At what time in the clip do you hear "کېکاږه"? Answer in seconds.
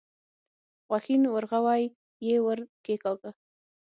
2.85-3.31